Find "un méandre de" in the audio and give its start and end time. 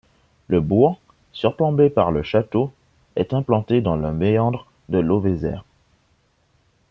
4.03-4.97